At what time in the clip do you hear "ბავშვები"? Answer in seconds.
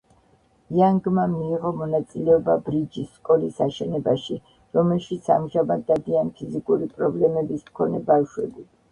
8.09-8.65